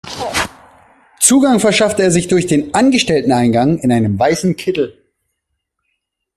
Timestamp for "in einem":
3.77-4.17